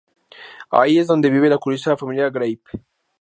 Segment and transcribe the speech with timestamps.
[0.71, 2.63] Ahí es donde vive la curiosa familia Grape.